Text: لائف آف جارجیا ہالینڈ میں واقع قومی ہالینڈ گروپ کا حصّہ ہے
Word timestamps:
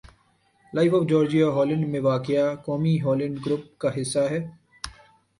لائف 0.73 0.93
آف 0.93 1.03
جارجیا 1.09 1.47
ہالینڈ 1.55 1.85
میں 1.87 1.99
واقع 2.01 2.45
قومی 2.65 2.93
ہالینڈ 3.01 3.37
گروپ 3.45 3.63
کا 3.81 3.89
حصّہ 3.97 4.23
ہے 4.31 4.39